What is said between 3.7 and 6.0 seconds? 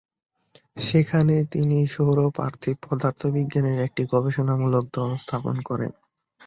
একটি গবেষণামূলক দল স্থাপন করেন।